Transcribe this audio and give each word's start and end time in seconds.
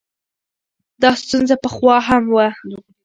دا 1.01 1.11
ستونزه 1.21 1.55
پخوا 1.63 1.95
هم 2.07 2.23
وه. 2.35 2.47